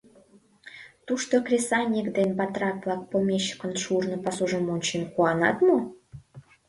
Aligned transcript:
Тушто 1.05 1.35
кресаньык 1.45 2.07
ден 2.17 2.29
батрак-влак 2.39 3.01
помещикын 3.11 3.73
шурно 3.81 4.17
пасужым 4.23 4.65
ончен 4.73 5.03
куанат 5.13 5.57
мо? 5.67 5.77